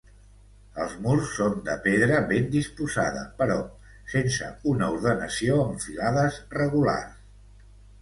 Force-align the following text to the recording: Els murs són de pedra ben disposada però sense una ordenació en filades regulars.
Els 0.85 0.95
murs 1.03 1.27
són 1.39 1.59
de 1.67 1.75
pedra 1.83 2.17
ben 2.31 2.49
disposada 2.57 3.23
però 3.43 3.59
sense 4.17 4.51
una 4.75 4.91
ordenació 4.97 5.63
en 5.69 5.81
filades 5.89 6.45
regulars. 6.61 7.73